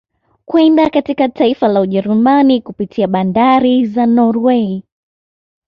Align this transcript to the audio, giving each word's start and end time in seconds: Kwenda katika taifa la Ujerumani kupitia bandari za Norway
Kwenda 0.45 0.89
katika 0.89 1.29
taifa 1.29 1.67
la 1.67 1.81
Ujerumani 1.81 2.61
kupitia 2.61 3.07
bandari 3.07 3.85
za 3.85 4.05
Norway 4.05 4.83